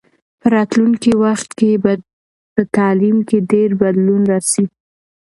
په 0.39 0.47
راتلونکي 0.55 1.11
وخت 1.23 1.49
کې 1.59 1.71
به 1.83 1.91
په 2.53 2.61
تعلیم 2.77 3.17
کې 3.29 3.37
ډېر 3.51 3.69
بدلون 3.81 4.21
راسي. 4.31 4.65